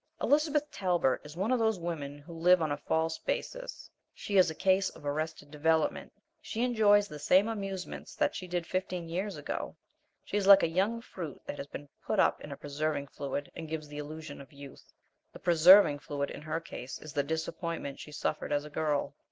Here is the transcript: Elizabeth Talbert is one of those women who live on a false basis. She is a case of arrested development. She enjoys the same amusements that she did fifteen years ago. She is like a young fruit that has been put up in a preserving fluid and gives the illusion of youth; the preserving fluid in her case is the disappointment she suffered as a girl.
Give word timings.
Elizabeth 0.19 0.71
Talbert 0.71 1.21
is 1.23 1.37
one 1.37 1.51
of 1.51 1.59
those 1.59 1.77
women 1.77 2.17
who 2.17 2.33
live 2.33 2.59
on 2.59 2.71
a 2.71 2.77
false 2.77 3.19
basis. 3.19 3.87
She 4.15 4.35
is 4.35 4.49
a 4.49 4.55
case 4.55 4.89
of 4.89 5.05
arrested 5.05 5.51
development. 5.51 6.11
She 6.41 6.63
enjoys 6.63 7.07
the 7.07 7.19
same 7.19 7.47
amusements 7.47 8.15
that 8.15 8.35
she 8.35 8.47
did 8.47 8.65
fifteen 8.65 9.07
years 9.07 9.37
ago. 9.37 9.75
She 10.23 10.37
is 10.37 10.47
like 10.47 10.63
a 10.63 10.67
young 10.67 11.01
fruit 11.01 11.39
that 11.45 11.59
has 11.59 11.67
been 11.67 11.87
put 12.03 12.19
up 12.19 12.41
in 12.41 12.51
a 12.51 12.57
preserving 12.57 13.09
fluid 13.09 13.51
and 13.55 13.69
gives 13.69 13.87
the 13.89 13.99
illusion 13.99 14.41
of 14.41 14.51
youth; 14.51 14.91
the 15.33 15.37
preserving 15.37 15.99
fluid 15.99 16.31
in 16.31 16.41
her 16.41 16.59
case 16.59 16.97
is 16.97 17.13
the 17.13 17.21
disappointment 17.21 17.99
she 17.99 18.11
suffered 18.11 18.51
as 18.51 18.65
a 18.65 18.71
girl. 18.71 19.13